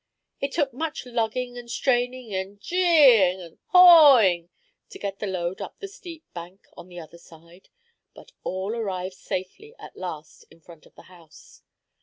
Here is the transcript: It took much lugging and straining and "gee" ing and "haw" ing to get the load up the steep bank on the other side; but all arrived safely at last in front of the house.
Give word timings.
It 0.39 0.51
took 0.53 0.73
much 0.73 1.05
lugging 1.05 1.59
and 1.59 1.69
straining 1.69 2.33
and 2.33 2.59
"gee" 2.59 3.21
ing 3.27 3.39
and 3.39 3.59
"haw" 3.67 4.17
ing 4.19 4.49
to 4.89 4.97
get 4.97 5.19
the 5.19 5.27
load 5.27 5.61
up 5.61 5.77
the 5.77 5.87
steep 5.87 6.25
bank 6.33 6.65
on 6.75 6.87
the 6.89 6.99
other 6.99 7.19
side; 7.19 7.69
but 8.15 8.31
all 8.43 8.73
arrived 8.75 9.13
safely 9.13 9.75
at 9.77 9.95
last 9.95 10.45
in 10.49 10.59
front 10.59 10.87
of 10.87 10.95
the 10.95 11.03
house. 11.03 11.61